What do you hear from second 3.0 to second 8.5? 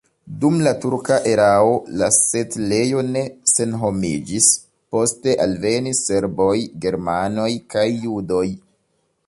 ne senhomiĝis, poste alvenis serboj, germanoj kaj judoj.